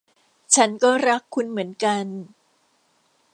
[0.55, 2.05] ฉันก็รักคุณเหมือนกัน